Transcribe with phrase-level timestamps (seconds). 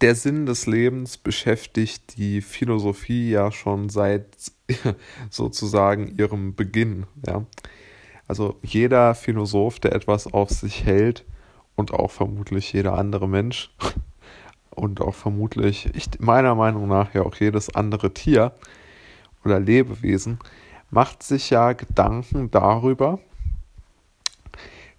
[0.00, 4.26] der Sinn des Lebens beschäftigt die Philosophie ja schon seit
[5.30, 7.06] sozusagen ihrem Beginn.
[7.26, 7.44] Ja?
[8.28, 11.24] Also jeder Philosoph, der etwas auf sich hält
[11.74, 13.70] und auch vermutlich jeder andere Mensch
[14.70, 18.52] und auch vermutlich, ich, meiner Meinung nach ja auch jedes andere Tier
[19.44, 20.38] oder Lebewesen,
[20.90, 23.18] macht sich ja Gedanken darüber,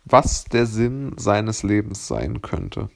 [0.06, 2.90] was der Sinn seines Lebens sein könnte.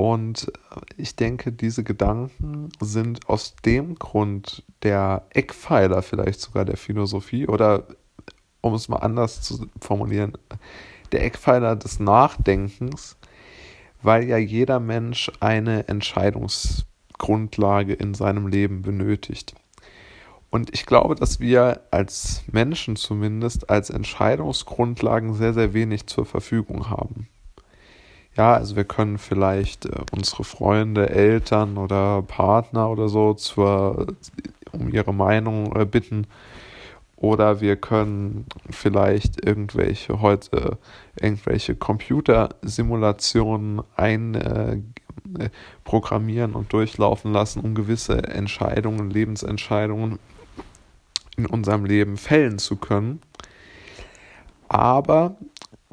[0.00, 0.50] Und
[0.96, 7.84] ich denke, diese Gedanken sind aus dem Grund der Eckpfeiler vielleicht sogar der Philosophie oder
[8.62, 10.38] um es mal anders zu formulieren,
[11.12, 13.18] der Eckpfeiler des Nachdenkens,
[14.00, 19.54] weil ja jeder Mensch eine Entscheidungsgrundlage in seinem Leben benötigt.
[20.48, 26.88] Und ich glaube, dass wir als Menschen zumindest als Entscheidungsgrundlagen sehr, sehr wenig zur Verfügung
[26.88, 27.28] haben.
[28.36, 34.14] Ja, also wir können vielleicht äh, unsere Freunde, Eltern oder Partner oder so zur,
[34.72, 36.28] um ihre Meinung äh, bitten.
[37.16, 40.78] Oder wir können vielleicht irgendwelche heute
[41.20, 50.18] irgendwelche Computersimulationen einprogrammieren äh, und durchlaufen lassen, um gewisse Entscheidungen, Lebensentscheidungen
[51.36, 53.20] in unserem Leben fällen zu können.
[54.68, 55.36] Aber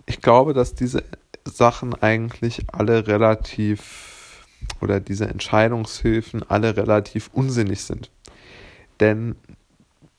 [0.05, 1.03] ich glaube, dass diese
[1.49, 4.45] Sachen eigentlich alle relativ
[4.81, 8.09] oder diese Entscheidungshilfen alle relativ unsinnig sind.
[8.99, 9.35] Denn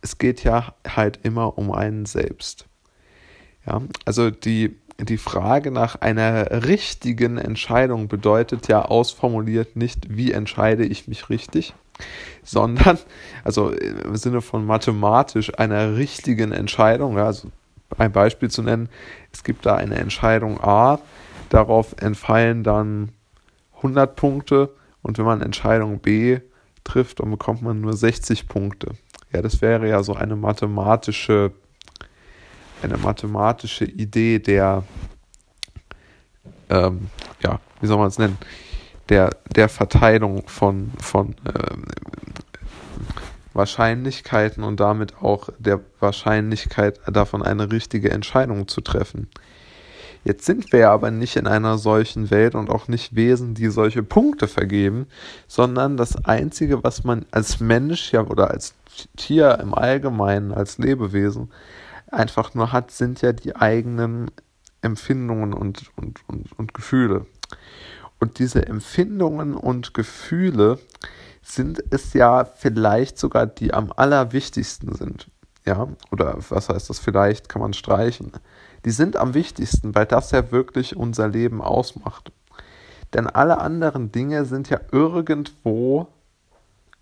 [0.01, 2.67] es geht ja halt immer um einen selbst.
[3.67, 10.85] Ja, also die, die Frage nach einer richtigen Entscheidung bedeutet ja ausformuliert nicht, wie entscheide
[10.85, 11.75] ich mich richtig,
[12.43, 12.99] sondern,
[13.45, 17.51] also im Sinne von mathematisch einer richtigen Entscheidung, also
[17.97, 18.89] ein Beispiel zu nennen,
[19.33, 20.99] es gibt da eine Entscheidung A,
[21.49, 23.13] darauf entfallen dann
[23.77, 24.75] 100 Punkte.
[25.03, 26.41] Und wenn man Entscheidung B
[26.85, 28.93] trifft, dann bekommt man nur 60 Punkte.
[29.33, 31.53] Ja, das wäre ja so eine mathematische,
[32.83, 34.85] eine mathematische Idee der,
[36.71, 37.09] ähm,
[37.43, 38.39] ja, wie soll man es nennen,
[39.09, 41.85] der, der Verteilung von, von ähm,
[43.55, 49.29] Wahrscheinlichkeiten und damit auch der Wahrscheinlichkeit davon eine richtige Entscheidung zu treffen.
[50.25, 54.03] Jetzt sind wir aber nicht in einer solchen Welt und auch nicht Wesen, die solche
[54.03, 55.07] Punkte vergeben,
[55.47, 58.75] sondern das Einzige, was man als Mensch ja oder als
[59.17, 61.51] Tier im Allgemeinen, als Lebewesen
[62.11, 64.31] einfach nur hat, sind ja die eigenen
[64.83, 67.27] Empfindungen und, und, und, und Gefühle.
[68.21, 70.79] Und diese Empfindungen und Gefühle
[71.49, 75.29] sind es ja vielleicht sogar die am allerwichtigsten sind.
[75.65, 78.33] Ja, oder was heißt das vielleicht, kann man streichen
[78.85, 82.33] die sind am wichtigsten, weil das ja wirklich unser Leben ausmacht.
[83.13, 86.09] Denn alle anderen Dinge sind ja irgendwo,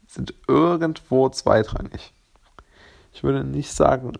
[0.06, 2.12] sind irgendwo zweitrangig.
[3.12, 4.12] Ich würde nicht sagen,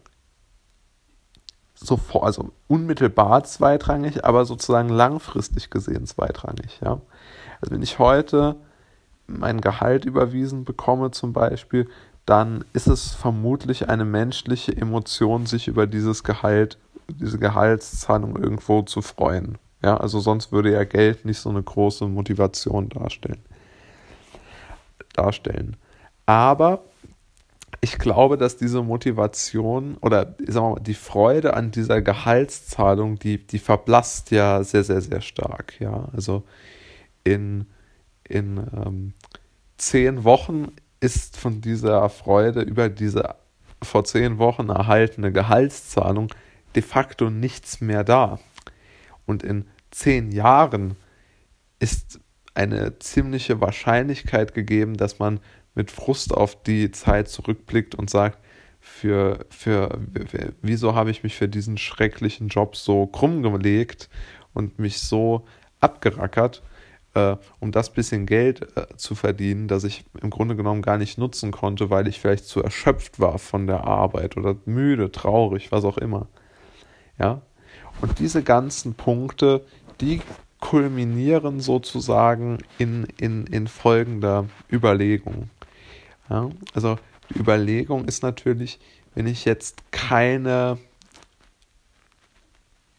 [1.75, 7.01] sofort, also unmittelbar zweitrangig, aber sozusagen langfristig gesehen zweitrangig, ja.
[7.61, 8.57] Also wenn ich heute
[9.27, 11.89] mein Gehalt überwiesen bekomme zum Beispiel,
[12.27, 16.79] dann ist es vermutlich eine menschliche Emotion, sich über dieses Gehalt
[17.09, 19.59] diese Gehaltszahlung irgendwo zu freuen.
[19.83, 23.41] Ja, also sonst würde ja Geld nicht so eine große Motivation darstellen.
[25.15, 25.77] darstellen.
[26.27, 26.83] Aber
[27.81, 33.39] ich glaube, dass diese Motivation oder sagen wir mal, die Freude an dieser Gehaltszahlung, die,
[33.39, 35.79] die verblasst ja sehr, sehr, sehr stark.
[35.79, 36.43] Ja, also
[37.23, 37.67] in,
[38.29, 39.13] in ähm,
[39.77, 43.37] zehn Wochen ist von dieser Freude über diese
[43.83, 46.33] vor zehn Wochen erhaltene Gehaltszahlung
[46.75, 48.39] de facto nichts mehr da.
[49.27, 50.97] Und in zehn Jahren
[51.79, 52.21] ist
[52.55, 55.41] eine ziemliche Wahrscheinlichkeit gegeben, dass man
[55.75, 58.39] mit Frust auf die Zeit zurückblickt und sagt,
[58.81, 60.01] für, für,
[60.63, 64.09] wieso habe ich mich für diesen schrecklichen Job so krumm gelegt
[64.55, 65.45] und mich so
[65.81, 66.63] abgerackert,
[67.17, 71.17] äh, um das bisschen Geld äh, zu verdienen, das ich im Grunde genommen gar nicht
[71.17, 75.85] nutzen konnte, weil ich vielleicht zu erschöpft war von der Arbeit oder müde, traurig, was
[75.85, 76.29] auch immer.
[77.19, 77.41] Ja?
[78.03, 79.65] Und diese ganzen Punkte,
[80.01, 80.21] die
[80.61, 85.49] kulminieren sozusagen in, in, in folgender Überlegung.
[86.29, 86.51] Ja?
[86.75, 86.99] Also
[87.31, 88.79] die Überlegung ist natürlich,
[89.15, 90.77] wenn ich jetzt keine,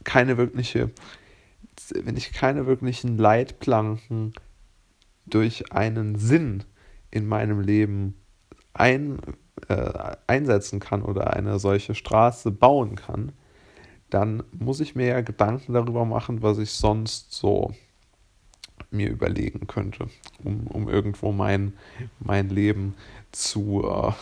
[0.03, 0.89] keine wirkliche,
[1.93, 4.33] wenn ich keine wirklichen Leitplanken
[5.25, 6.63] durch einen Sinn
[7.11, 8.15] in meinem Leben
[8.73, 9.19] ein,
[9.67, 13.31] äh, einsetzen kann oder eine solche Straße bauen kann,
[14.09, 17.73] dann muss ich mir ja Gedanken darüber machen, was ich sonst so
[18.89, 20.07] mir überlegen könnte,
[20.43, 21.73] um, um irgendwo mein,
[22.19, 22.95] mein Leben
[23.31, 24.13] zu, äh,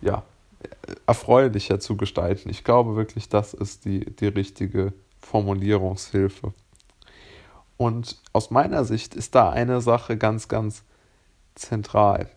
[0.00, 0.22] ja,
[1.06, 2.48] erfreulicher zu gestalten.
[2.48, 6.54] Ich glaube wirklich, das ist die, die richtige Formulierungshilfe.
[7.76, 10.84] Und aus meiner Sicht ist da eine Sache ganz, ganz
[11.54, 12.28] zentral.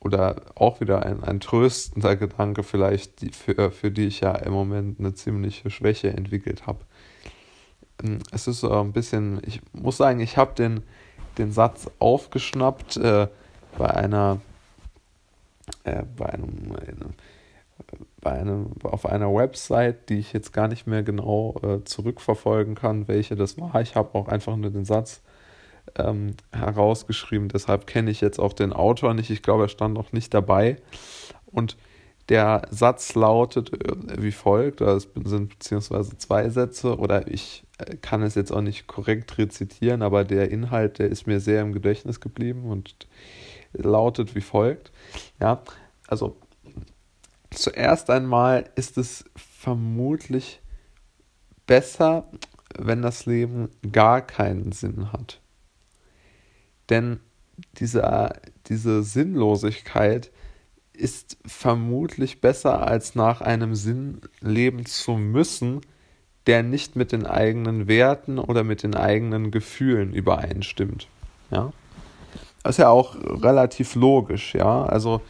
[0.00, 4.52] Oder auch wieder ein, ein tröstender Gedanke vielleicht, die, für, für die ich ja im
[4.52, 6.80] Moment eine ziemliche Schwäche entwickelt habe.
[8.02, 10.82] Ähm, es ist so ein bisschen, ich muss sagen, ich habe den,
[11.38, 13.28] den Satz aufgeschnappt äh,
[13.78, 14.40] bei einer,
[15.84, 16.74] äh, bei einem,
[18.20, 23.08] bei einem, auf einer Website, die ich jetzt gar nicht mehr genau äh, zurückverfolgen kann,
[23.08, 23.80] welche das war.
[23.80, 25.22] Ich habe auch einfach nur den Satz
[25.96, 29.30] ähm, herausgeschrieben, deshalb kenne ich jetzt auch den Autor nicht.
[29.30, 30.76] Ich glaube, er stand noch nicht dabei.
[31.46, 31.76] Und
[32.28, 38.22] der Satz lautet äh, wie folgt, es sind beziehungsweise zwei Sätze, oder ich äh, kann
[38.22, 42.20] es jetzt auch nicht korrekt rezitieren, aber der Inhalt, der ist mir sehr im Gedächtnis
[42.20, 43.08] geblieben und
[43.72, 44.92] lautet wie folgt.
[45.40, 45.62] Ja,
[46.06, 46.36] also
[47.54, 50.60] zuerst einmal ist es vermutlich
[51.66, 52.28] besser,
[52.78, 55.40] wenn das Leben gar keinen Sinn hat.
[56.90, 57.20] Denn
[57.78, 58.32] diese,
[58.66, 60.30] diese Sinnlosigkeit
[60.92, 65.80] ist vermutlich besser, als nach einem Sinn leben zu müssen,
[66.46, 71.08] der nicht mit den eigenen Werten oder mit den eigenen Gefühlen übereinstimmt.
[71.50, 71.72] Ja.
[72.62, 74.84] Das ist ja auch relativ logisch, ja.
[74.84, 75.20] Also,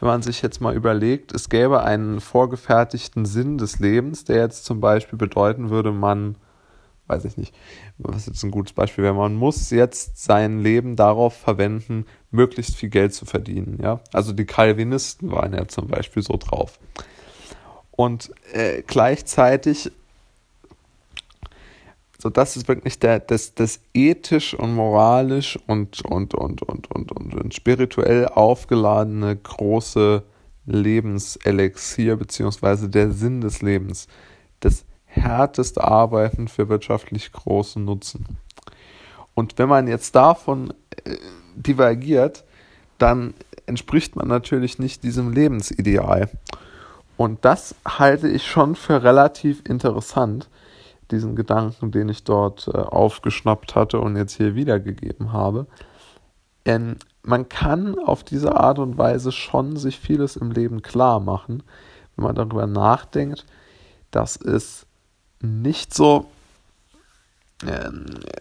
[0.00, 4.64] wenn man sich jetzt mal überlegt, es gäbe einen vorgefertigten Sinn des Lebens, der jetzt
[4.64, 6.36] zum Beispiel bedeuten würde, man
[7.10, 7.54] weiß ich nicht,
[7.98, 12.88] was jetzt ein gutes Beispiel wäre, man muss jetzt sein Leben darauf verwenden, möglichst viel
[12.88, 13.78] Geld zu verdienen.
[13.82, 14.00] Ja?
[14.12, 16.78] Also die Calvinisten waren ja zum Beispiel so drauf.
[17.90, 19.90] Und äh, gleichzeitig,
[22.20, 27.12] so das ist wirklich der, das, das ethisch und moralisch und, und, und, und, und,
[27.12, 30.22] und, und spirituell aufgeladene große
[30.66, 34.06] Lebenselixier, beziehungsweise der Sinn des Lebens.
[34.60, 38.38] Das härtest Arbeiten für wirtschaftlich großen Nutzen.
[39.34, 40.74] Und wenn man jetzt davon
[41.04, 41.16] äh,
[41.56, 42.44] divergiert,
[42.98, 43.32] dann
[43.64, 46.28] entspricht man natürlich nicht diesem Lebensideal.
[47.16, 50.48] Und das halte ich schon für relativ interessant,
[51.10, 55.66] diesen Gedanken, den ich dort äh, aufgeschnappt hatte und jetzt hier wiedergegeben habe.
[56.66, 61.62] Denn man kann auf diese Art und Weise schon sich vieles im Leben klar machen,
[62.16, 63.46] wenn man darüber nachdenkt,
[64.10, 64.86] dass es
[65.40, 66.26] nicht so, ähm,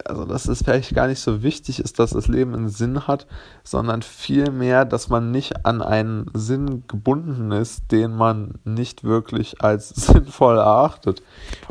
[0.06, 3.28] also dass es vielleicht gar nicht so wichtig ist, dass das Leben einen Sinn hat,
[3.64, 9.90] sondern vielmehr, dass man nicht an einen Sinn gebunden ist, den man nicht wirklich als
[9.96, 11.22] sinnvoll erachtet.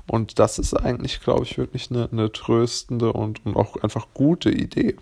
[0.07, 4.51] Und das ist eigentlich, glaube ich, wirklich eine, eine tröstende und, und auch einfach gute
[4.51, 4.97] Idee.